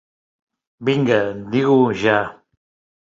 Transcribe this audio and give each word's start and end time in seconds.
Vinga, 0.87 1.21
diga-ho 1.51 1.85
ja! 2.01 2.17